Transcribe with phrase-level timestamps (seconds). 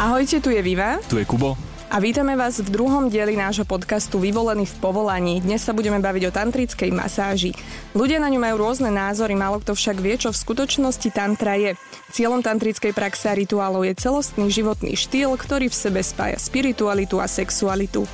[0.00, 0.96] Ahojte, tu je Viva.
[1.12, 1.60] Tu je Kubo.
[1.92, 5.44] A vítame vás v druhom dieli nášho podcastu Vyvolený v povolaní.
[5.44, 7.52] Dnes sa budeme baviť o tantrickej masáži.
[7.92, 11.76] Ľudia na ňu majú rôzne názory, málo kto však vie, čo v skutočnosti tantra je.
[12.16, 17.28] Cieľom tantrickej praxe a rituálov je celostný životný štýl, ktorý v sebe spája spiritualitu a
[17.28, 18.08] sexualitu.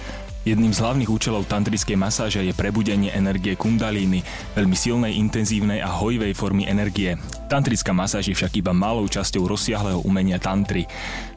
[0.46, 4.22] Jedným z hlavných účelov tantrickej masáže je prebudenie energie kundalíny,
[4.54, 7.18] veľmi silnej, intenzívnej a hojivej formy energie.
[7.50, 10.86] Tantrická masáž je však iba malou časťou rozsiahleho umenia tantry.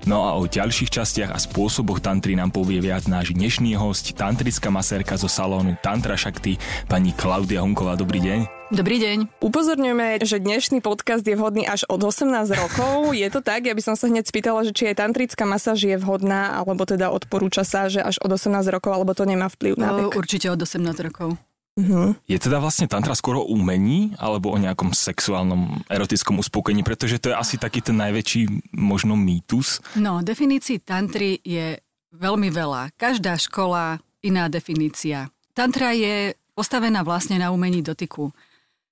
[0.05, 4.69] No a o ďalších častiach a spôsoboch tantry nám povie viac náš dnešný host, tantrická
[4.69, 7.97] masérka zo salónu Tantra Shakti, pani Klaudia Hunková.
[7.97, 8.58] Dobrý deň.
[8.69, 9.41] Dobrý deň.
[9.41, 12.93] Upozorňujeme, že dnešný podcast je vhodný až od 18 rokov.
[13.17, 13.65] Je to tak?
[13.65, 17.09] Ja by som sa hneď spýtala, že či aj tantrická masáž je vhodná, alebo teda
[17.09, 20.13] odporúča sa, že až od 18 rokov, alebo to nemá vplyv na vek.
[20.13, 21.33] Určite od 18 rokov.
[21.81, 22.13] Uh-huh.
[22.29, 27.33] Je teda vlastne tantra skoro o umení alebo o nejakom sexuálnom erotickom uspokojení, pretože to
[27.33, 29.81] je asi taký ten najväčší možno mýtus?
[29.97, 31.81] No, definícií tantry je
[32.13, 32.93] veľmi veľa.
[33.01, 35.33] Každá škola iná definícia.
[35.57, 38.29] Tantra je postavená vlastne na umení dotyku.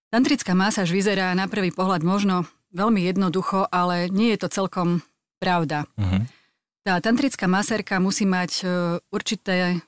[0.08, 5.04] Tantrická masáž vyzerá na prvý pohľad možno veľmi jednoducho, ale nie je to celkom
[5.40, 5.84] pravda.
[6.00, 6.24] Uh-huh.
[6.88, 8.66] Tá tantrická masérka musí mať e,
[9.12, 9.84] určité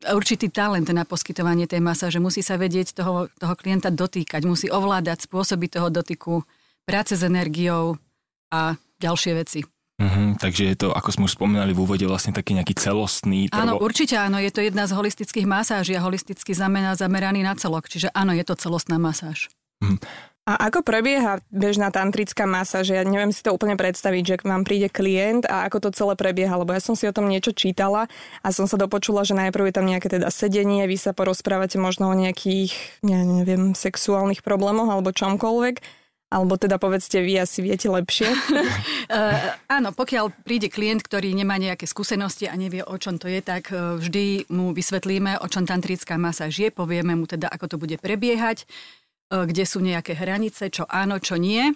[0.00, 2.16] určitý talent na poskytovanie tej masáže.
[2.16, 6.40] Musí sa vedieť toho, toho klienta dotýkať, musí ovládať spôsoby toho dotyku,
[6.88, 8.00] práce s energiou
[8.48, 9.60] a ďalšie veci.
[10.00, 13.52] Uh-huh, takže je to, ako sme už spomínali v úvode, vlastne taký nejaký celostný...
[13.52, 17.84] Áno, určite áno, je to jedna z holistických masáží a holisticky znamená zameraný na celok,
[17.84, 19.52] čiže áno, je to celostná masáž.
[19.84, 20.00] Uh-huh.
[20.48, 22.96] A ako prebieha bežná tantrická masáž?
[22.96, 26.56] Ja neviem si to úplne predstaviť, že vám príde klient a ako to celé prebieha,
[26.56, 28.08] lebo ja som si o tom niečo čítala
[28.40, 32.08] a som sa dopočula, že najprv je tam nejaké teda sedenie, vy sa porozprávate možno
[32.08, 32.72] o nejakých,
[33.04, 35.99] ja neviem, sexuálnych problémoch alebo čomkoľvek
[36.30, 38.30] alebo teda povedzte, vy asi viete lepšie.
[38.30, 43.42] uh, áno, pokiaľ príde klient, ktorý nemá nejaké skúsenosti a nevie, o čom to je,
[43.42, 47.76] tak uh, vždy mu vysvetlíme, o čom tantrická masáž je, povieme mu teda, ako to
[47.82, 51.74] bude prebiehať, uh, kde sú nejaké hranice, čo áno, čo nie.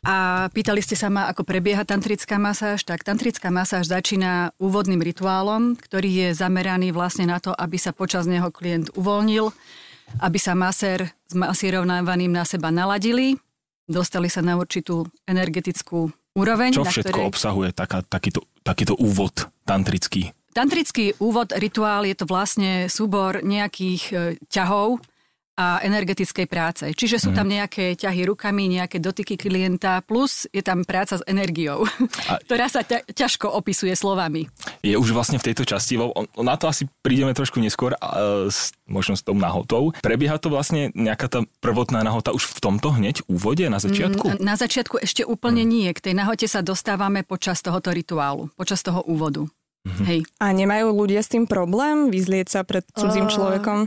[0.00, 2.88] A pýtali ste sa ma, ako prebieha tantrická masáž.
[2.88, 8.24] Tak tantrická masáž začína úvodným rituálom, ktorý je zameraný vlastne na to, aby sa počas
[8.24, 9.52] neho klient uvoľnil,
[10.24, 13.36] aby sa masér s masírovaným na seba naladili
[13.88, 16.70] dostali sa na určitú energetickú úroveň.
[16.76, 17.30] Čo všetko ktorej...
[17.32, 20.30] obsahuje taká, takýto, takýto úvod tantrický?
[20.52, 24.14] Tantrický úvod, rituál je to vlastne súbor nejakých e,
[24.50, 25.00] ťahov,
[25.58, 26.86] a energetickej práce.
[26.94, 27.54] Čiže sú tam mhm.
[27.58, 31.82] nejaké ťahy rukami, nejaké dotyky klienta, plus je tam práca s energiou,
[32.30, 32.38] a...
[32.46, 34.46] ktorá sa ťa, ťažko opisuje slovami.
[34.86, 35.98] Je už vlastne v tejto časti,
[36.38, 37.98] na to asi prídeme trošku neskôr,
[38.46, 39.90] s, možno s tou nahotou.
[39.98, 44.38] Prebieha to vlastne nejaká tá prvotná nahota už v tomto hneď úvode, na začiatku?
[44.38, 45.68] Mm, na začiatku ešte úplne mm.
[45.68, 45.88] nie.
[45.90, 49.50] K tej nahote sa dostávame počas tohoto rituálu, počas toho úvodu.
[49.88, 50.04] Mm-hmm.
[50.04, 50.20] Hej.
[50.42, 53.78] A nemajú ľudia s tým problém vyzlieť sa pred cudzím uh, človekom?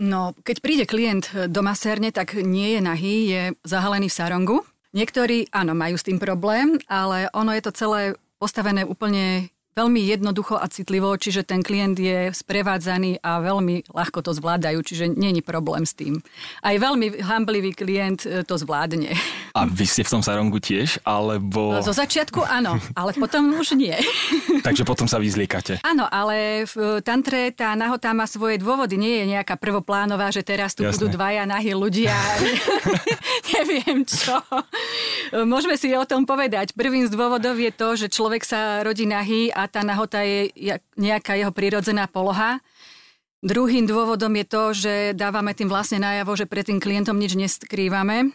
[0.00, 4.58] No, keď príde klient do masérne, tak nie je nahý, je zahalený v sarongu.
[4.92, 8.02] Niektorí, áno, majú s tým problém, ale ono je to celé
[8.40, 14.36] postavené úplne veľmi jednoducho a citlivo, čiže ten klient je sprevádzaný a veľmi ľahko to
[14.36, 16.20] zvládajú, čiže není problém s tým.
[16.60, 19.16] Aj veľmi hamblivý klient e, to zvládne.
[19.56, 21.80] A vy ste v tom sarongu tiež, alebo...
[21.80, 23.96] Zo začiatku áno, ale potom už nie.
[24.66, 25.80] Takže potom sa vyzliekate.
[25.84, 28.96] Áno, ale v tantre tá nahota má svoje dôvody.
[29.00, 30.96] Nie je nejaká prvoplánová, že teraz tu Jasne.
[30.96, 32.12] budú dvaja nahí ľudia.
[33.56, 34.36] Neviem čo.
[35.44, 36.76] Môžeme si o tom povedať.
[36.76, 40.50] Prvým z dôvodov je to, že človek sa rodí nahý a tá nahota je
[40.96, 42.62] nejaká jeho prirodzená poloha.
[43.42, 48.30] Druhým dôvodom je to, že dávame tým vlastne najavo, že pred tým klientom nič neskrývame.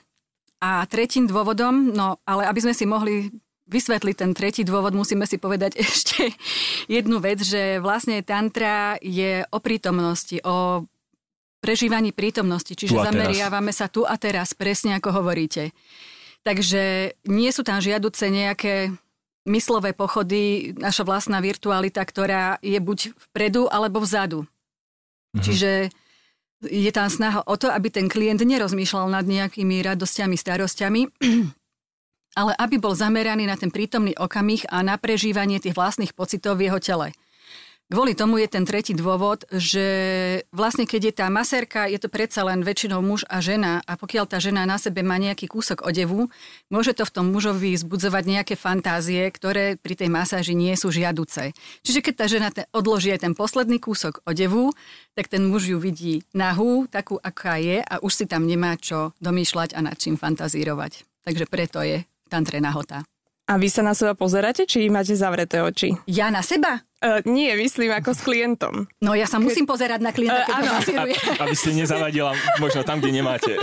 [0.60, 3.32] A tretím dôvodom, no ale aby sme si mohli
[3.68, 6.32] vysvetliť ten tretí dôvod, musíme si povedať ešte
[6.88, 10.88] jednu vec, že vlastne tantra je o prítomnosti, o
[11.60, 15.76] prežívaní prítomnosti, čiže zameriavame sa tu a teraz, presne ako hovoríte.
[16.46, 18.96] Takže nie sú tam žiaduce nejaké
[19.48, 24.44] myslové pochody, naša vlastná virtualita, ktorá je buď vpredu alebo vzadu.
[25.34, 25.44] Mhm.
[25.44, 25.72] Čiže
[26.66, 31.02] je tam snaha o to, aby ten klient nerozmýšľal nad nejakými radosťami, starosťami,
[32.42, 36.70] ale aby bol zameraný na ten prítomný okamih a na prežívanie tých vlastných pocitov v
[36.70, 37.08] jeho tele.
[37.88, 39.88] Kvôli tomu je ten tretí dôvod, že
[40.52, 44.28] vlastne keď je tá masérka, je to predsa len väčšinou muž a žena a pokiaľ
[44.28, 46.28] tá žena na sebe má nejaký kúsok odevu,
[46.68, 51.56] môže to v tom mužovi zbudzovať nejaké fantázie, ktoré pri tej masáži nie sú žiaduce.
[51.88, 54.76] Čiže keď tá žena ten, odloží aj ten posledný kúsok odevu,
[55.16, 59.16] tak ten muž ju vidí nahú, takú aká je a už si tam nemá čo
[59.24, 61.08] domýšľať a nad čím fantazírovať.
[61.24, 63.08] Takže preto je tantre nahota.
[63.48, 65.96] A vy sa na seba pozeráte, či máte zavreté oči?
[66.04, 66.84] Ja na seba?
[66.98, 68.90] Uh, nie, myslím ako s klientom.
[69.06, 69.78] No ja sa musím Ke...
[69.78, 71.14] pozerať na klienta, keď uh, masíruje.
[71.38, 73.54] Aby ste nezavadila možno tam, kde nemáte.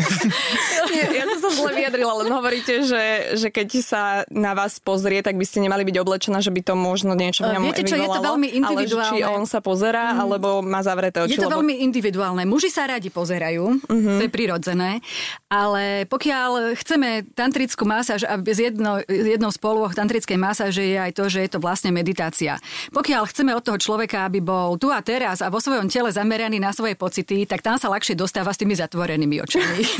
[0.86, 5.18] Nie, ja som sa zle vyjadrila, len hovoríte, že, že keď sa na vás pozrie,
[5.18, 7.98] tak by ste nemali byť oblečená, že by to možno niečo v ňom Viete čo,
[7.98, 9.18] je to veľmi individuálne.
[9.18, 10.18] Ale či on sa pozerá, mm.
[10.22, 11.34] alebo má zavreté oči.
[11.34, 11.58] Je to lebo...
[11.58, 12.46] veľmi individuálne.
[12.46, 14.16] Muži sa radi pozerajú, mm-hmm.
[14.20, 15.02] to je prirodzené,
[15.50, 21.02] ale pokiaľ chceme tantrickú masáž a z, jedno, z jednou z polôch tantrickej masáže je
[21.02, 22.62] aj to, že je to vlastne meditácia.
[22.94, 26.12] Pokiaľ pokiaľ chceme od toho človeka, aby bol tu a teraz a vo svojom tele
[26.12, 29.80] zameraný na svoje pocity, tak tam sa ľahšie dostáva s tými zatvorenými očami.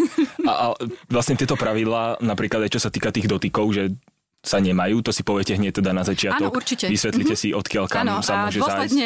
[0.44, 0.66] A, a
[1.08, 3.96] vlastne tieto pravidlá, napríklad aj čo sa týka tých dotykov, že
[4.44, 6.52] sa nemajú, to si poviete hneď teda na začiatok.
[6.52, 6.87] Áno, určite.
[6.93, 7.50] Vysvetlite mm-hmm.
[7.50, 9.00] si, odkiaľ kam Áno, sa môže zájsť.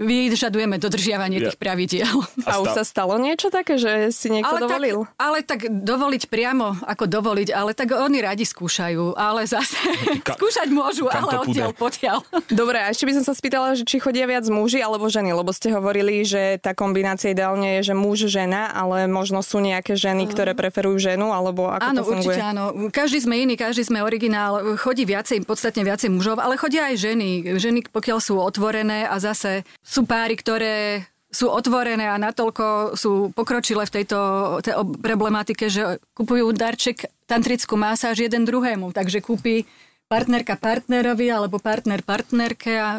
[0.00, 1.52] vyžadujeme dodržiavanie ja.
[1.52, 2.16] tých pravidiel.
[2.48, 4.98] A, a už sa stalo niečo také, že si niekto ale dovolil?
[5.04, 9.76] Tak, ale tak dovoliť priamo, ako dovoliť, ale tak oni radi skúšajú, ale zase
[10.26, 12.18] Ka- skúšať môžu, ale odtiaľ potiaľ.
[12.60, 15.52] Dobre, a ešte by som sa spýtala, že či chodia viac muži alebo ženy, lebo
[15.52, 20.26] ste hovorili, že tá kombinácia ideálne je, že muž, žena, ale možno sú nejaké ženy,
[20.30, 22.34] ktoré preferujú ženu, alebo ako áno, to funguje?
[22.34, 22.64] určite áno.
[22.88, 24.77] Každý sme iný, každý sme originál.
[24.78, 27.58] Chodí viacej podstatne viacej mužov, ale chodia aj ženy.
[27.58, 33.84] Ženy, pokiaľ sú otvorené a zase sú páry, ktoré sú otvorené a natoľko sú pokročilé
[33.84, 34.18] v tejto
[34.64, 38.96] tej problematike, že kupujú darček tantrickú masáž jeden druhému.
[38.96, 39.68] Takže kúpi
[40.08, 42.96] partnerka partnerovi alebo partner partnerke a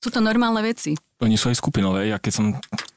[0.00, 0.96] sú to normálne veci.
[1.20, 2.46] Oni sú aj skupinové, ja keď som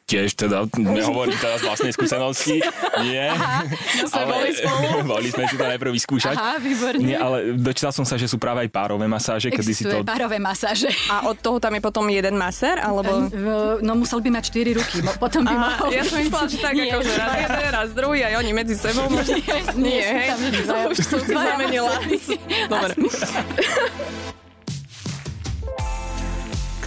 [0.07, 2.63] tiež teda, nehovorím teraz vlastnej skúsenosti,
[3.03, 3.23] nie.
[3.27, 3.67] Aha,
[4.13, 4.87] ale boli spolu.
[5.15, 6.35] boli sme si to najprv vyskúšať.
[6.39, 7.03] Aha, výborne.
[7.03, 9.51] Nie, ale dočítal som sa, že sú práve aj párové masáže.
[9.51, 10.03] Kedy si to...
[10.07, 10.91] párové masáže.
[11.11, 13.27] A od toho tam je potom jeden masér, alebo...
[13.83, 15.87] No musel by mať 4 ruky, potom by mohol...
[15.91, 19.07] Ja som myslela, že tak ako, že raz jeden, raz druhý, aj oni medzi sebou.
[19.11, 19.35] Možno...
[19.75, 20.27] Nie, nie, hej,
[20.87, 21.91] už som si zamenila.
[22.71, 22.93] Dobre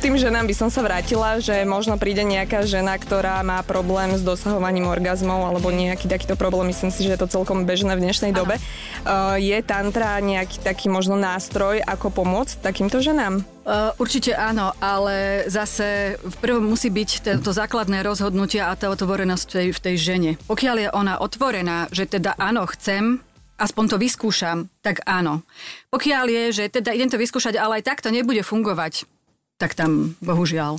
[0.06, 4.22] tým ženám by som sa vrátila, že možno príde nejaká žena, ktorá má problém s
[4.22, 6.70] dosahovaním orgazmov alebo nejaký takýto problém.
[6.70, 8.38] Myslím si, že je to celkom bežné v dnešnej Aha.
[8.38, 8.54] dobe.
[9.02, 13.42] Uh, je tantra nejaký taký možno nástroj, ako pomôcť takýmto ženám?
[13.66, 19.42] Uh, určite áno, ale zase v prvom musí byť to základné rozhodnutie a tá otvorenosť
[19.42, 20.30] v tej, v tej žene.
[20.46, 23.18] Pokiaľ je ona otvorená, že teda áno, chcem,
[23.58, 25.42] aspoň to vyskúšam, tak áno.
[25.90, 29.15] Pokiaľ je, že teda idem to vyskúšať, ale aj tak to nebude fungovať,
[29.56, 30.76] tak tam bohužiaľ.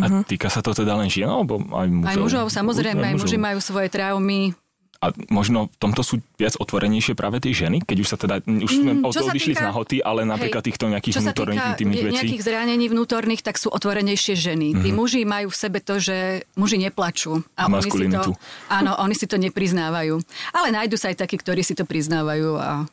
[0.00, 0.24] A mhm.
[0.24, 2.08] týka sa to teda len žien, alebo aj mužov?
[2.08, 4.56] Aj mužov, samozrejme, aj muži majú svoje traumy,
[5.04, 8.72] a možno v tomto sú viac otvorenejšie práve tie ženy, keď už sa teda, už
[8.72, 12.16] sme mm, odišli z nahoty, ale napríklad hej, týchto nejakých vnútorných intimných vecí.
[12.16, 14.72] nejakých zranení vnútorných, tak sú otvorenejšie ženy.
[14.72, 14.84] Mm-hmm.
[14.84, 14.96] Tí mhm.
[14.96, 17.44] muži majú v sebe to, že muži neplačú.
[17.60, 18.32] A oni si to,
[18.72, 20.16] áno, oni si to nepriznávajú.
[20.56, 22.88] Ale nájdu sa aj takí, ktorí si to priznávajú a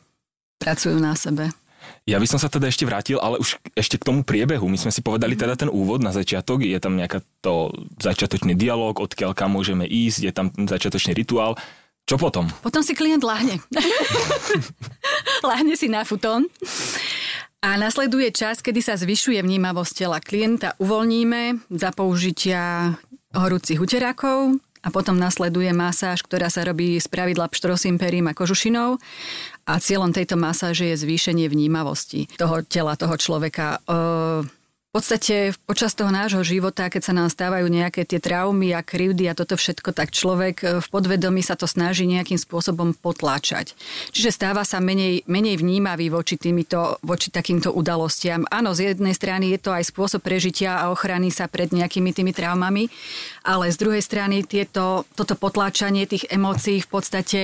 [0.60, 1.48] pracujú na sebe.
[2.02, 4.66] Ja by som sa teda ešte vrátil, ale už ešte k tomu priebehu.
[4.66, 7.70] My sme si povedali teda ten úvod na začiatok, je tam nejaká to
[8.02, 11.54] začiatočný dialog, odkiaľ kam môžeme ísť, je tam začiatočný rituál.
[12.02, 12.50] Čo potom?
[12.66, 13.62] Potom si klient láhne.
[15.50, 16.50] láhne si na futón.
[17.62, 20.74] A nasleduje čas, kedy sa zvyšuje vnímavosť tela klienta.
[20.82, 22.98] Uvoľníme za použitia
[23.30, 28.98] horúcich uterákov, a potom nasleduje masáž, ktorá sa robí z pravidla pštrosím perím a kožušinou
[29.66, 33.78] a cieľom tejto masáže je zvýšenie vnímavosti toho tela, toho človeka.
[34.92, 39.24] V podstate počas toho nášho života, keď sa nám stávajú nejaké tie traumy a krivdy
[39.24, 43.72] a toto všetko, tak človek v podvedomí sa to snaží nejakým spôsobom potláčať.
[44.12, 48.44] Čiže stáva sa menej, menej vnímavý voči, týmito, voči takýmto udalostiam.
[48.52, 52.36] Áno, z jednej strany je to aj spôsob prežitia a ochrany sa pred nejakými tými
[52.36, 52.92] traumami,
[53.48, 57.40] ale z druhej strany tieto, toto potláčanie tých emócií v podstate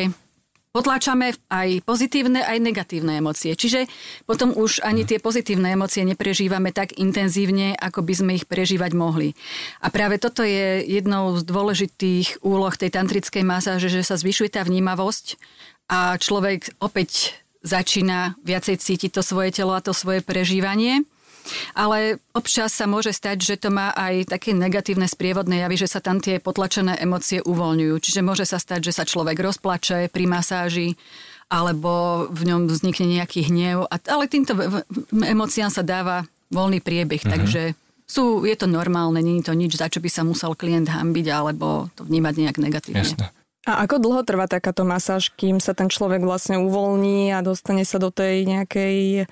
[0.70, 3.56] potláčame aj pozitívne, aj negatívne emócie.
[3.56, 3.88] Čiže
[4.28, 9.32] potom už ani tie pozitívne emócie neprežívame tak intenzívne, ako by sme ich prežívať mohli.
[9.80, 14.62] A práve toto je jednou z dôležitých úloh tej tantrickej masáže, že sa zvyšuje tá
[14.62, 15.40] vnímavosť
[15.88, 17.34] a človek opäť
[17.64, 21.02] začína viacej cítiť to svoje telo a to svoje prežívanie.
[21.72, 26.00] Ale občas sa môže stať, že to má aj také negatívne sprievodné javy, že sa
[26.02, 27.94] tam tie potlačené emócie uvoľňujú.
[27.98, 30.88] Čiže môže sa stať, že sa človek rozplače pri masáži,
[31.48, 33.88] alebo v ňom vznikne nejaký hnev.
[33.88, 34.52] Ale týmto
[35.12, 37.34] emóciám sa dáva voľný priebeh, mm-hmm.
[37.34, 37.62] takže
[38.08, 41.92] sú, je to normálne, je to nič, za čo by sa musel klient hambiť alebo
[41.92, 43.04] to vnímať nejak negatívne.
[43.04, 43.28] Jasne.
[43.68, 48.00] A ako dlho trvá takáto masáž, kým sa ten človek vlastne uvoľní a dostane sa
[48.00, 49.28] do tej nejakej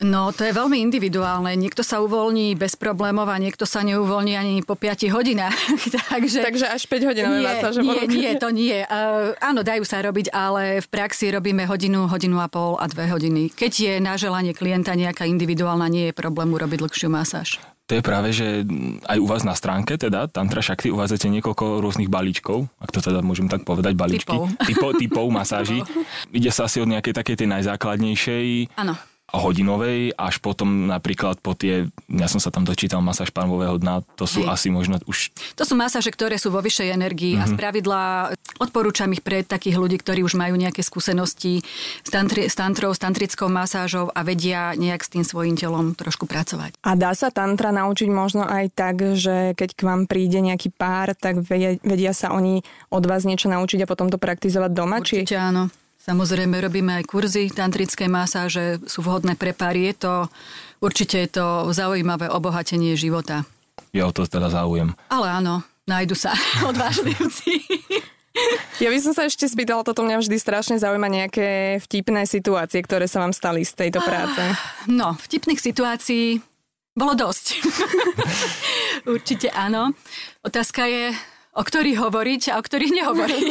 [0.00, 1.52] No, to je veľmi individuálne.
[1.60, 5.52] Niekto sa uvoľní bez problémov a niekto sa neuvoľní ani po 5 hodinách.
[6.12, 8.80] Takže, Takže až 5 hodinové masáže Nie, nie, to nie.
[8.88, 13.12] Uh, áno, dajú sa robiť, ale v praxi robíme hodinu, hodinu a pol a dve
[13.12, 13.52] hodiny.
[13.52, 17.60] Keď je na želanie klienta nejaká individuálna, nie je problém urobiť dlhšiu masáž.
[17.92, 18.62] To je práve, že
[19.04, 23.18] aj u vás na stránke, teda Tantra Shakti, uvádzate niekoľko rôznych balíčkov, ak to teda
[23.18, 24.30] môžem tak povedať, balíčky.
[24.30, 24.46] Typov.
[24.62, 25.82] Typo, typov masáží.
[26.30, 28.78] Ide sa asi od nejakej takej tej najzákladnejšej.
[28.78, 28.94] Áno
[29.38, 34.26] hodinovej až potom napríklad po tie, ja som sa tam dočítal masáž pánového dna, to
[34.26, 34.50] sú Hej.
[34.50, 35.30] asi možno už...
[35.54, 37.44] To sú masáže, ktoré sú vo vyššej energii mm-hmm.
[37.44, 37.52] a mhm.
[37.54, 38.00] spravidla
[38.60, 41.62] odporúčam ich pre takých ľudí, ktorí už majú nejaké skúsenosti
[42.02, 46.28] s, tantri, s tantrou, s tantrickou masážou a vedia nejak s tým svojim telom trošku
[46.28, 46.76] pracovať.
[46.84, 51.16] A dá sa tantra naučiť možno aj tak, že keď k vám príde nejaký pár,
[51.16, 51.40] tak
[51.80, 52.60] vedia sa oni
[52.92, 55.00] od vás niečo naučiť a potom to praktizovať doma?
[55.00, 55.40] Určite či...
[55.40, 55.72] áno.
[56.00, 59.76] Samozrejme robíme aj kurzy tantrické masáže, sú vhodné pre pár.
[59.76, 60.32] Je to,
[60.80, 63.44] určite je to zaujímavé obohatenie života.
[63.92, 64.96] Ja o to teda záujem.
[65.12, 66.32] Ale áno, nájdu sa
[66.70, 67.60] odvážlivci.
[68.80, 73.04] Ja by som sa ešte spýtala, toto mňa vždy strašne zaujíma nejaké vtipné situácie, ktoré
[73.10, 74.40] sa vám stali z tejto práce.
[74.88, 76.40] No, vtipných situácií
[76.94, 77.60] bolo dosť.
[79.14, 79.92] Určite áno.
[80.46, 81.12] Otázka je,
[81.50, 83.44] o ktorých hovoriť a o ktorých nehovoriť.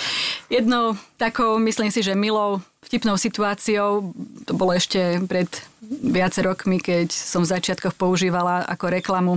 [0.56, 4.12] Jednou takou, myslím si, že milou, vtipnou situáciou,
[4.48, 5.48] to bolo ešte pred
[5.84, 9.32] viace rokmi, keď som v začiatkoch používala ako reklamu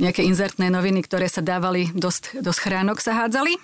[0.00, 3.60] nejaké inzertné noviny, ktoré sa dávali, dosť, do schránok sa hádzali.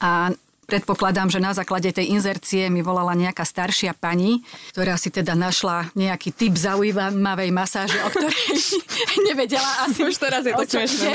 [0.00, 0.32] A
[0.64, 4.40] Predpokladám, že na základe tej inzercie mi volala nejaká staršia pani,
[4.72, 8.48] ktorá si teda našla nejaký typ zaujímavej masáže, o ktorej
[9.28, 10.08] nevedela asi.
[10.08, 11.14] Už teraz je to smiešné.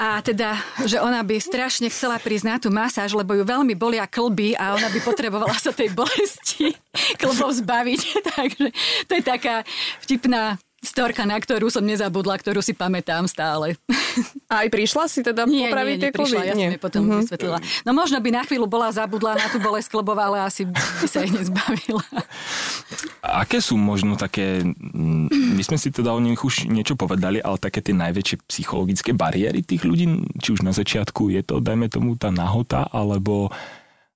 [0.00, 0.56] A teda,
[0.88, 4.72] že ona by strašne chcela prísť na tú masáž, lebo ju veľmi bolia klby a
[4.72, 6.72] ona by potrebovala sa tej bolesti
[7.20, 8.00] klbov zbaviť.
[8.32, 8.66] Takže
[9.04, 9.60] to je taká
[10.00, 13.76] vtipná Storka, na ktorú som nezabudla, ktorú si pamätám stále.
[14.48, 16.36] A aj prišla si teda nie, popraviť nie, tie kluby?
[16.40, 16.66] ja nie.
[16.66, 17.20] som jej potom uh-huh.
[17.20, 17.58] vysvetlila.
[17.84, 21.20] No možno by na chvíľu bola zabudla na tú bolesť klbová, ale asi by sa
[21.20, 22.00] ich nezbavila.
[23.20, 25.28] A aké sú možno také, mm,
[25.60, 29.60] my sme si teda o nich už niečo povedali, ale také tie najväčšie psychologické bariéry
[29.60, 30.08] tých ľudí,
[30.40, 33.52] či už na začiatku je to, dajme tomu, tá nahota, alebo,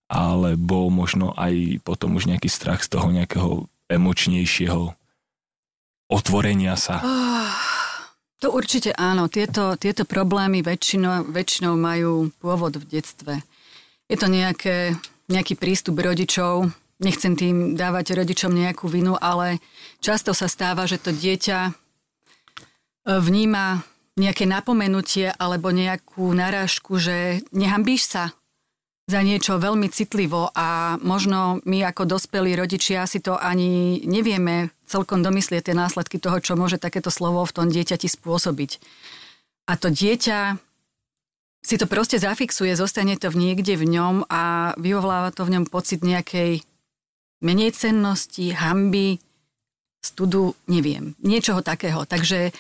[0.09, 5.04] alebo možno aj potom už nejaký strach z toho nejakého emočnejšieho
[6.15, 7.03] otvorenia sa?
[7.03, 7.51] Oh,
[8.39, 9.27] to určite áno.
[9.27, 13.43] Tieto, tieto problémy väčšinou, väčšinou majú pôvod v detstve.
[14.07, 14.95] Je to nejaké,
[15.27, 16.71] nejaký prístup rodičov.
[17.03, 19.59] Nechcem tým dávať rodičom nejakú vinu, ale
[19.99, 21.73] často sa stáva, že to dieťa e,
[23.19, 23.83] vníma
[24.15, 28.31] nejaké napomenutie alebo nejakú narážku, že nehambíš sa
[29.05, 35.21] za niečo veľmi citlivo a možno my ako dospelí rodičia si to ani nevieme celkom
[35.21, 38.81] domyslieť tie následky toho, čo môže takéto slovo v tom dieťati spôsobiť.
[39.69, 40.57] A to dieťa
[41.65, 46.05] si to proste zafixuje, zostane to niekde v ňom a vyvoláva to v ňom pocit
[46.05, 46.65] nejakej
[47.45, 49.21] menej cennosti, hamby,
[50.05, 52.05] studu, neviem, niečoho takého.
[52.05, 52.53] Takže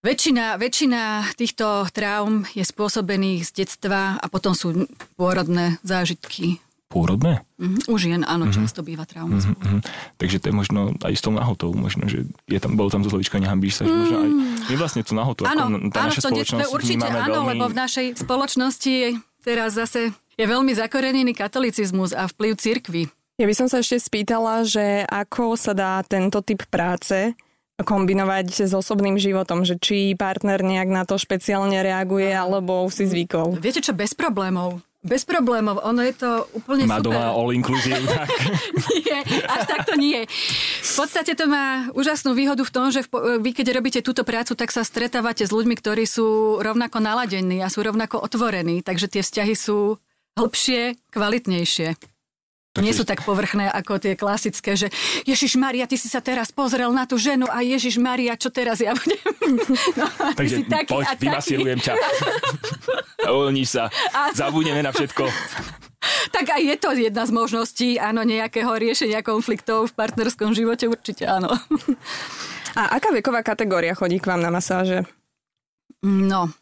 [0.00, 4.88] Väčšina, väčšina týchto traum je spôsobených z detstva a potom sú
[5.20, 6.56] pôrodné zážitky.
[6.88, 7.44] Pôrodné?
[7.60, 7.84] Mm-hmm.
[7.84, 8.64] Už jen, áno, mm-hmm.
[8.64, 9.36] často býva trauma.
[9.36, 9.84] Mm-hmm.
[10.16, 13.12] Takže to je možno aj s tou nahotou, možno, že je tam, bolo tam zo
[13.12, 13.92] slovička nehambíš sa, mm.
[13.92, 14.30] možno aj
[14.72, 17.48] my vlastne tú nahotu, áno, ako tá áno, naša to spoločnosť určite áno, veľmi...
[17.52, 18.96] lebo v našej spoločnosti
[19.44, 23.02] teraz zase je veľmi zakorenený katolicizmus a vplyv cirkvy.
[23.36, 27.36] Ja by som sa ešte spýtala, že ako sa dá tento typ práce
[27.82, 33.58] kombinovať s osobným životom, že či partner nejak na to špeciálne reaguje, alebo si zvykol.
[33.58, 34.80] Viete čo, bez problémov.
[35.00, 37.16] Bez problémov, ono je to úplne má super.
[37.16, 38.28] doma all inclusive, tak?
[38.92, 39.18] nie,
[39.48, 40.28] až tak to nie.
[40.84, 43.08] V podstate to má úžasnú výhodu v tom, že
[43.40, 47.72] vy keď robíte túto prácu, tak sa stretávate s ľuďmi, ktorí sú rovnako naladení a
[47.72, 49.96] sú rovnako otvorení, takže tie vzťahy sú
[50.36, 51.96] hĺbšie, kvalitnejšie.
[52.70, 54.94] Tak Nie sú tak povrchné ako tie klasické, že
[55.26, 58.78] Ježiš Maria, ty si sa teraz pozrel na tú ženu a Ježiš Maria, čo teraz
[58.78, 59.18] ja budem?
[59.98, 60.06] No,
[60.38, 61.94] Takže si taký poď, vymasilujem ťa.
[63.34, 63.90] Uvoľníš sa.
[64.14, 64.30] A...
[64.30, 65.26] Zabudneme na všetko.
[66.30, 71.26] Tak aj je to jedna z možností, áno, nejakého riešenia konfliktov v partnerskom živote, určite
[71.26, 71.50] áno.
[72.78, 75.02] A aká veková kategória chodí k vám na masáže?
[76.06, 76.54] No,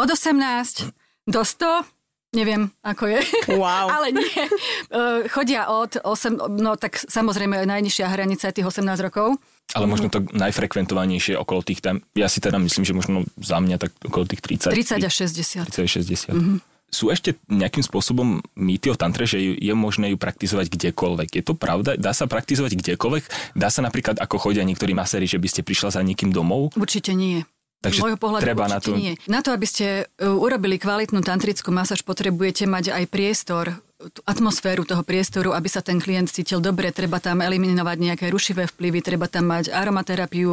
[0.00, 0.88] od 18
[1.28, 1.99] do 100
[2.30, 3.20] Neviem, ako je.
[3.58, 3.90] Wow.
[3.98, 4.30] Ale nie.
[4.30, 9.34] E, chodia od 8, no tak samozrejme najnižšia hranica je tých 18 rokov.
[9.74, 13.82] Ale možno to najfrekventovanejšie okolo tých tam, ja si teda myslím, že možno za mňa
[13.82, 14.70] tak okolo tých 30.
[14.70, 15.66] 30 až 60.
[15.74, 16.34] 30 až 60.
[16.34, 16.58] Mm-hmm.
[16.90, 21.38] sú ešte nejakým spôsobom mýty o tantre, že je možné ju praktizovať kdekoľvek.
[21.38, 21.94] Je to pravda?
[21.94, 23.54] Dá sa praktizovať kdekoľvek?
[23.54, 26.74] Dá sa napríklad, ako chodia niektorí maséri, že by ste prišla za niekým domov?
[26.74, 27.46] Určite nie.
[27.80, 28.92] Takže môjho pohľadu treba na to...
[28.92, 29.16] nie.
[29.24, 34.88] Na to, aby ste e, urobili kvalitnú tantrickú masáž, potrebujete mať aj priestor, tú atmosféru
[34.88, 36.88] toho priestoru, aby sa ten klient cítil dobre.
[36.88, 40.48] Treba tam eliminovať nejaké rušivé vplyvy, treba tam mať aromaterapiu,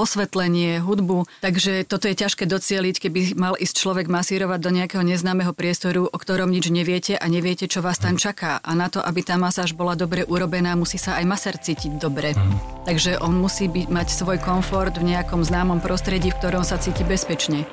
[0.00, 1.28] osvetlenie, hudbu.
[1.44, 6.16] Takže toto je ťažké docieliť, keby mal ísť človek masírovať do nejakého neznámeho priestoru, o
[6.16, 8.56] ktorom nič neviete a neviete, čo vás tam čaká.
[8.64, 12.32] A na to, aby tá masáž bola dobre urobená, musí sa aj masér cítiť dobre.
[12.32, 12.88] Mhm.
[12.88, 17.04] Takže on musí byť, mať svoj komfort v nejakom známom prostredí, v ktorom sa cíti
[17.04, 17.68] bezpečne.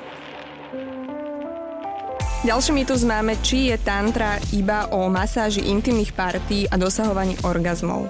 [2.38, 8.06] Ďalší mýtus máme, či je tantra iba o masáži intimných partí a dosahovaní orgazmov.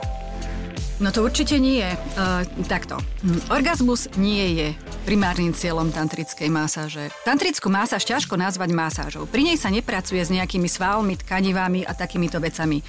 [1.00, 1.80] No to určite nie.
[2.12, 3.00] Uh, takto.
[3.24, 4.68] Hm, orgazmus nie je
[5.08, 7.08] primárnym cieľom tantrickej masáže.
[7.24, 9.24] Tantrickú masáž ťažko nazvať masážou.
[9.24, 12.84] Pri nej sa nepracuje s nejakými svalmi, tkanivami a takýmito vecami.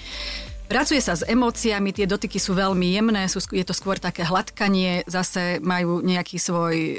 [0.68, 5.08] Pracuje sa s emóciami, tie dotyky sú veľmi jemné, sú, je to skôr také hladkanie,
[5.08, 6.96] zase majú nejaký svoj e,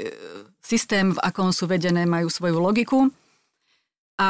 [0.59, 3.13] systém, v akom sú vedené, majú svoju logiku.
[4.21, 4.29] A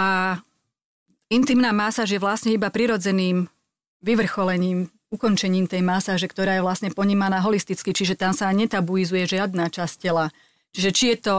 [1.28, 3.52] intimná masáž je vlastne iba prirodzeným
[4.00, 9.96] vyvrcholením, ukončením tej masáže, ktorá je vlastne ponímaná holisticky, čiže tam sa netabuizuje žiadna časť
[10.00, 10.32] tela.
[10.72, 11.36] Čiže či je to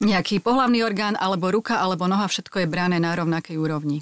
[0.00, 4.00] nejaký pohlavný orgán, alebo ruka, alebo noha, všetko je brané na rovnakej úrovni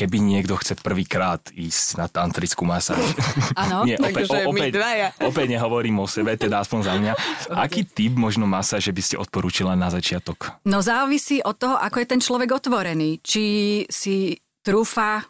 [0.00, 3.04] keby niekto chce prvýkrát ísť na tantrickú masáž.
[3.52, 4.80] Áno, Nie, opäť, o, opäť,
[5.20, 7.12] opäť nehovorím o sebe, teda aspoň za mňa.
[7.52, 10.56] Aký typ možno masáže by ste odporúčila na začiatok?
[10.64, 13.20] No závisí od toho, ako je ten človek otvorený.
[13.20, 13.44] Či
[13.92, 15.28] si trúfa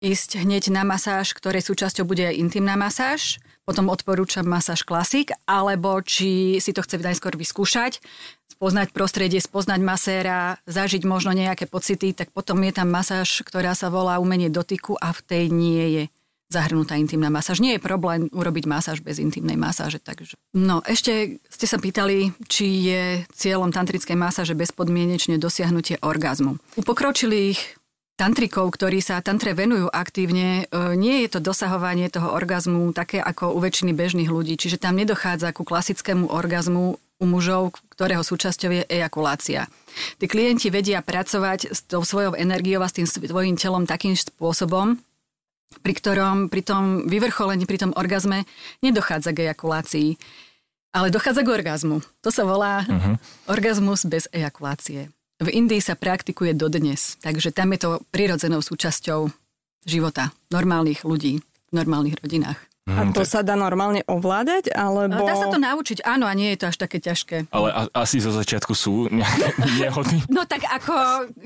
[0.00, 5.98] ísť hneď na masáž, ktorej súčasťou bude aj intimná masáž, potom odporúčam masáž klasik, alebo
[5.98, 7.98] či si to chce najskôr vyskúšať,
[8.46, 13.90] spoznať prostredie, spoznať maséra, zažiť možno nejaké pocity, tak potom je tam masáž, ktorá sa
[13.90, 16.04] volá umenie dotyku a v tej nie je
[16.46, 17.58] zahrnutá intimná masáž.
[17.58, 19.98] Nie je problém urobiť masáž bez intimnej masáže.
[19.98, 20.38] Takže.
[20.54, 23.02] No, ešte ste sa pýtali, či je
[23.34, 26.62] cieľom tantrickej masáže bezpodmienečne dosiahnutie orgazmu.
[26.78, 27.58] U pokročilých
[28.16, 33.52] tantrikov, ktorí sa tantre venujú aktívne, e, nie je to dosahovanie toho orgazmu také ako
[33.52, 34.56] u väčšiny bežných ľudí.
[34.56, 39.68] Čiže tam nedochádza ku klasickému orgazmu u mužov, ktorého súčasťou je ejakulácia.
[40.20, 45.00] Tí klienti vedia pracovať s tou svojou energiou a s tým svojím telom takým spôsobom,
[45.80, 48.44] pri ktorom pri tom vyvrcholení, pri tom orgazme
[48.84, 50.08] nedochádza k ejakulácii,
[50.92, 52.04] ale dochádza k orgazmu.
[52.24, 53.16] To sa volá uh-huh.
[53.48, 55.12] orgazmus bez ejakulácie.
[55.36, 59.28] V Indii sa praktikuje dodnes, takže tam je to prirodzenou súčasťou
[59.84, 62.56] života normálnych ľudí v normálnych rodinách.
[62.86, 65.26] A to sa dá normálne ovládať, alebo...
[65.26, 67.50] Dá sa to naučiť, áno, a nie je to až také ťažké.
[67.50, 69.50] Ale a, asi zo začiatku sú nejaké
[69.82, 70.22] nehody.
[70.30, 70.94] No tak ako,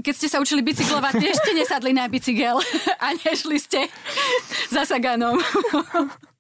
[0.04, 2.60] keď ste sa učili bicyklovať, tiež ste nesadli na bicykel
[3.00, 3.88] a nešli ste
[4.68, 5.40] za Saganom.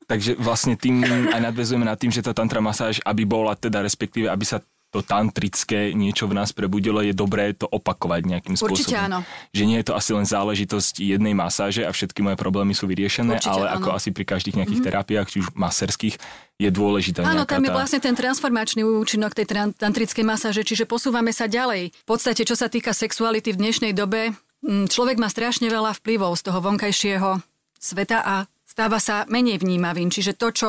[0.04, 4.28] Takže vlastne tým aj nadvezujeme nad tým, že tá tantra masáž, aby bola teda respektíve,
[4.28, 4.60] aby sa
[4.90, 8.74] to tantrické niečo v nás prebudilo, je dobré to opakovať nejakým spôsobom.
[8.74, 9.22] Určite áno.
[9.54, 13.38] Že nie je to asi len záležitosť jednej masáže a všetky moje problémy sú vyriešené,
[13.38, 13.86] Určite ale áno.
[13.86, 14.90] ako asi pri každých nejakých mm-hmm.
[14.90, 16.14] terapiách, či už maserských,
[16.60, 17.76] je dôležitá Áno, tam je tá...
[17.78, 19.48] vlastne ten transformačný účinok tej
[19.80, 21.94] tantrickej masáže, čiže posúvame sa ďalej.
[21.94, 26.36] V podstate, čo sa týka sexuality v dnešnej dobe, mm, človek má strašne veľa vplyvov
[26.36, 27.40] z toho vonkajšieho
[27.80, 28.34] sveta a
[28.68, 30.12] stáva sa menej vnímavým.
[30.12, 30.68] Čiže to, čo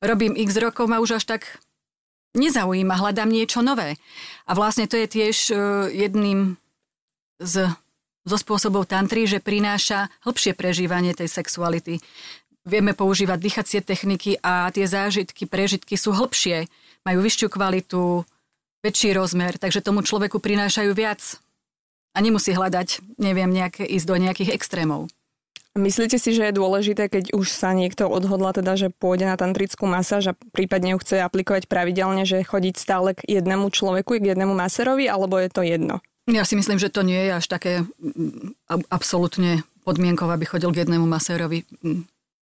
[0.00, 1.60] robím x rokov, ma už až tak
[2.36, 3.96] nezaujíma, hľadám niečo nové.
[4.46, 5.54] A vlastne to je tiež e,
[5.96, 6.60] jedným
[7.40, 7.72] z,
[8.22, 11.98] zo spôsobov tantry, že prináša hĺbšie prežívanie tej sexuality.
[12.66, 16.66] Vieme používať dýchacie techniky a tie zážitky, prežitky sú hĺbšie,
[17.06, 18.26] majú vyššiu kvalitu,
[18.82, 21.38] väčší rozmer, takže tomu človeku prinášajú viac.
[22.16, 25.12] A nemusí hľadať, neviem, nejaké, ísť do nejakých extrémov.
[25.76, 29.84] Myslíte si, že je dôležité, keď už sa niekto odhodla teda, že pôjde na tantrickú
[29.84, 34.56] masáž a prípadne ju chce aplikovať pravidelne, že chodiť stále k jednému človeku, k jednému
[34.56, 36.00] maserovi, alebo je to jedno?
[36.26, 40.82] Ja si myslím, že to nie je až také mm, absolútne podmienkov, aby chodil k
[40.82, 41.62] jednému masérovi.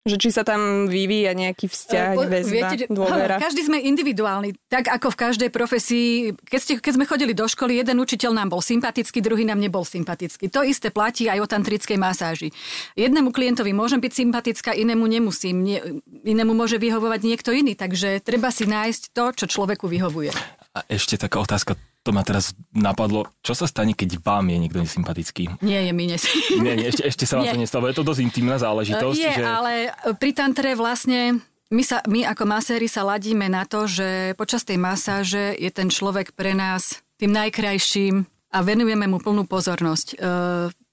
[0.05, 3.41] Že či sa tam vyvíja nejaký vzťah, uh, väzba, viete, dôvera.
[3.41, 6.37] Každý sme individuálni, tak ako v každej profesii.
[6.45, 9.81] Keď, ste, keď sme chodili do školy, jeden učiteľ nám bol sympatický, druhý nám nebol
[9.81, 10.53] sympatický.
[10.53, 12.53] To isté platí aj o tantrickej masáži.
[13.01, 15.65] Jednému klientovi môžem byť sympatická, inému nemusím.
[15.65, 20.37] Nie, inému môže vyhovovať niekto iný, takže treba si nájsť to, čo človeku vyhovuje.
[20.77, 24.79] A ešte taká otázka to ma teraz napadlo, čo sa stane, keď vám je niekto
[24.79, 25.65] nesympatický?
[25.65, 26.61] Nie je mi nesympatický.
[26.65, 27.55] Nie, nie, ešte, ešte sa vám nie.
[27.57, 27.89] to nestalo.
[27.89, 29.19] Je to dosť intimná záležitosť.
[29.19, 29.45] Je, že...
[29.45, 29.73] ale
[30.21, 31.41] pri tantre vlastne
[31.73, 35.89] my, sa, my ako maséri sa ladíme na to, že počas tej masáže je ten
[35.89, 40.09] človek pre nás tým najkrajším a venujeme mu plnú pozornosť.
[40.15, 40.85] E,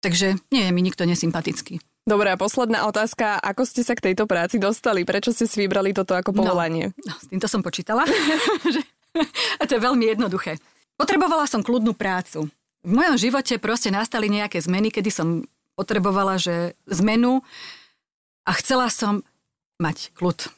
[0.00, 1.76] Takže nie je mi nikto nesympatický.
[2.08, 3.36] Dobre, a posledná otázka.
[3.36, 5.04] Ako ste sa k tejto práci dostali?
[5.04, 6.96] Prečo ste si vybrali toto ako povolanie?
[7.04, 8.08] No, no s týmto som počítala.
[9.70, 10.58] to je veľmi jednoduché.
[10.98, 12.50] Potrebovala som kľudnú prácu.
[12.82, 15.46] V mojom živote proste nastali nejaké zmeny, kedy som
[15.78, 17.46] potrebovala že zmenu
[18.42, 19.22] a chcela som
[19.78, 20.50] mať kľud.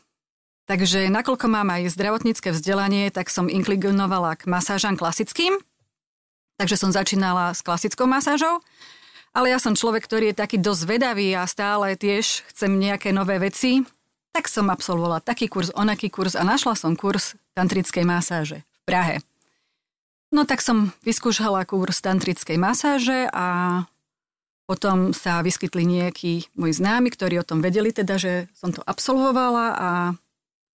[0.65, 5.61] Takže nakoľko mám aj zdravotnícke vzdelanie, tak som inklinovala k masážam klasickým.
[6.57, 8.65] Takže som začínala s klasickou masážou.
[9.37, 13.37] Ale ja som človek, ktorý je taký dosť vedavý a stále tiež chcem nejaké nové
[13.37, 13.85] veci.
[14.33, 19.23] Tak som absolvovala taký kurz, onaký kurz a našla som kurz tantrickej masáže Prahe.
[20.33, 23.85] No tak som vyskúšala kurz tantrickej masáže a
[24.65, 29.67] potom sa vyskytli nejakí moji známi, ktorí o tom vedeli, teda, že som to absolvovala
[29.77, 29.91] a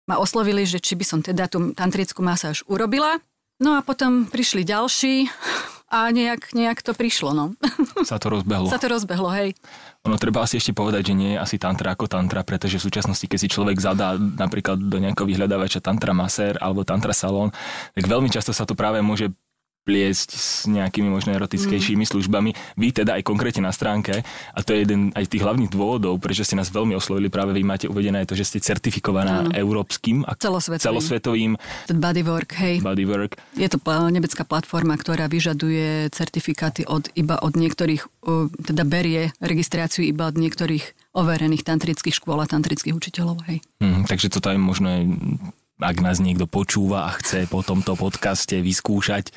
[0.08, 3.18] ma oslovili, že či by som teda tú tantrickú masáž urobila.
[3.58, 5.28] No a potom prišli ďalší
[5.88, 7.56] a nejak, nejak to prišlo, no.
[8.10, 8.68] Sa to rozbehlo.
[8.68, 9.56] Sa to rozbehlo, hej.
[10.04, 13.24] Ono treba asi ešte povedať, že nie je asi tantra ako tantra, pretože v súčasnosti,
[13.24, 17.56] keď si človek zadá napríklad do nejakého vyhľadávača tantra masér alebo tantra salón,
[17.96, 19.32] tak veľmi často sa to práve môže
[19.88, 22.12] pliesť s nejakými možno erotickejšími mm.
[22.12, 22.52] službami.
[22.76, 24.20] Vy teda aj konkrétne na stránke,
[24.52, 27.64] a to je jeden aj tých hlavných dôvodov, prečo ste nás veľmi oslovili, práve vy
[27.64, 29.56] máte uvedené to, že ste certifikovaná mm.
[29.56, 30.84] európskym a celosvetovým.
[30.84, 31.52] celosvetovým
[31.88, 32.76] bodywork, hej.
[32.84, 33.40] Bodywork.
[33.56, 33.80] Je to
[34.12, 38.28] nebecká platforma, ktorá vyžaduje certifikáty od, iba od niektorých,
[38.68, 43.42] teda berie registráciu iba od niektorých overených tantrických škôl a tantrických učiteľov.
[43.48, 43.64] Hej.
[43.80, 44.90] Mm, takže toto je možno
[45.78, 49.30] ak nás niekto počúva a chce po tomto podcaste vyskúšať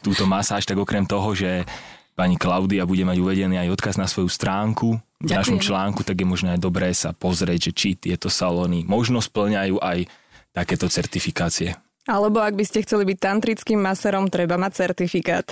[0.00, 1.68] túto masáž, tak okrem toho, že
[2.16, 5.36] pani Klaudia bude mať uvedený aj odkaz na svoju stránku v Ďakujem.
[5.36, 9.78] našom článku, tak je možno aj dobré sa pozrieť, že či tieto salóny možno splňajú
[9.78, 10.08] aj
[10.52, 11.76] takéto certifikácie.
[12.02, 15.46] Alebo ak by ste chceli byť tantrickým maserom, treba mať certifikát.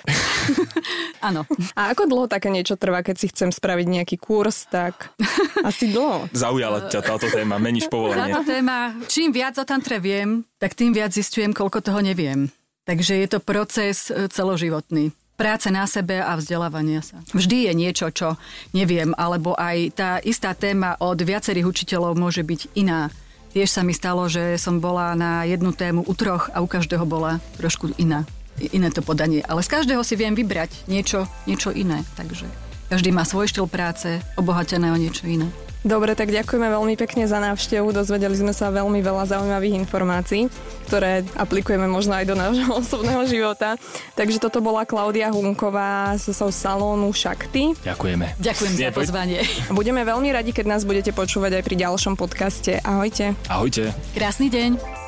[1.30, 1.46] Áno.
[1.78, 5.14] A ako dlho také niečo trvá, keď si chcem spraviť nejaký kurz, tak
[5.68, 6.26] asi dlho.
[6.34, 8.34] Zaujala ťa táto téma, meníš povolanie.
[8.34, 12.50] Táto téma, čím viac o tantre viem, tak tým viac zistujem, koľko toho neviem.
[12.82, 17.24] Takže je to proces e, celoživotný práce na sebe a vzdelávania sa.
[17.32, 18.36] Vždy je niečo, čo
[18.76, 23.08] neviem, alebo aj tá istá téma od viacerých učiteľov môže byť iná.
[23.50, 27.02] Tiež sa mi stalo, že som bola na jednu tému u troch a u každého
[27.02, 28.22] bola trošku iná,
[28.70, 29.42] iné to podanie.
[29.42, 32.06] Ale z každého si viem vybrať niečo, niečo iné.
[32.14, 35.46] Takže každý má svoj štýl práce, obohatené o niečo iné.
[35.80, 37.88] Dobre, tak ďakujeme veľmi pekne za návštevu.
[37.88, 40.52] Dozvedeli sme sa veľmi veľa zaujímavých informácií,
[40.84, 43.80] ktoré aplikujeme možno aj do nášho osobného života.
[44.12, 47.72] Takže toto bola Klaudia Hunková z salónu Šakty.
[47.80, 48.36] Ďakujeme.
[48.36, 49.40] Ďakujem za pozvanie.
[49.78, 52.76] Budeme veľmi radi, keď nás budete počúvať aj pri ďalšom podcaste.
[52.84, 53.32] Ahojte.
[53.48, 53.96] Ahojte.
[54.12, 54.99] Krásny deň.